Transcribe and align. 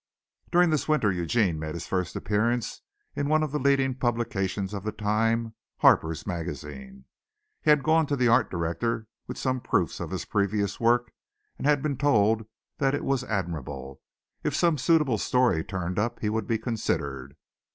During 0.51 0.71
this 0.71 0.87
winter 0.87 1.11
Eugene 1.11 1.59
made 1.59 1.75
his 1.75 1.85
first 1.85 2.15
appearance 2.15 2.81
in 3.15 3.29
one 3.29 3.43
of 3.43 3.51
the 3.51 3.59
leading 3.59 3.93
publications 3.93 4.73
of 4.73 4.83
the 4.83 4.91
time 4.91 5.53
Harper's 5.77 6.25
Magazine. 6.25 7.05
He 7.61 7.69
had 7.69 7.83
gone 7.83 8.07
to 8.07 8.15
the 8.15 8.27
Art 8.27 8.49
Director 8.49 9.05
with 9.27 9.37
some 9.37 9.61
proofs 9.61 9.99
of 9.99 10.09
his 10.09 10.25
previous 10.25 10.79
work, 10.79 11.11
and 11.59 11.67
had 11.67 11.83
been 11.83 11.97
told 11.99 12.47
that 12.79 12.95
it 12.95 13.03
was 13.03 13.23
admirable; 13.25 14.01
if 14.43 14.55
some 14.55 14.79
suitable 14.79 15.19
story 15.19 15.63
turned 15.63 15.99
up 15.99 16.19
he 16.19 16.29
would 16.29 16.47
be 16.47 16.57
considered. 16.57 17.35